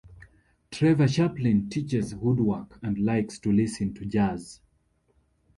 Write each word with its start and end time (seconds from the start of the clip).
Trevor 0.71 1.07
Chaplin 1.07 1.69
teaches 1.69 2.15
woodwork 2.15 2.79
and 2.81 2.97
likes 2.97 3.37
to 3.37 3.51
listen 3.51 3.93
to 3.93 4.03
jazz. 4.03 4.59